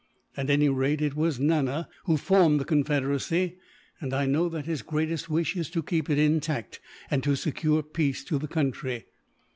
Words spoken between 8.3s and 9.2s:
the country.